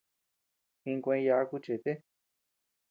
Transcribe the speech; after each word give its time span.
Jinkuee 0.87 1.19
yaaku 1.27 1.63
chete. 1.69 1.97